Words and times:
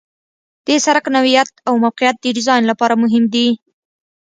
د 0.65 0.67
سرک 0.85 1.05
نوعیت 1.15 1.49
او 1.67 1.73
موقعیت 1.83 2.15
د 2.21 2.25
ډیزاین 2.37 2.63
لپاره 2.71 2.93
مهم 3.03 3.23
دي 3.33 3.47